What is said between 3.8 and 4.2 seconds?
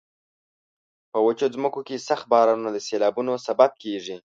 کیږي.